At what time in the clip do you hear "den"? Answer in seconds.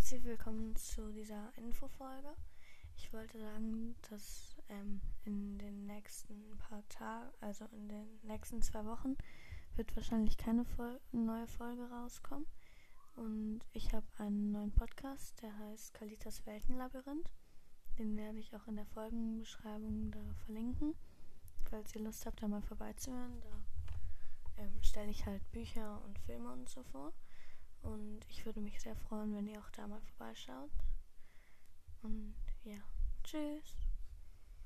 5.58-5.84, 7.86-8.18, 17.98-18.16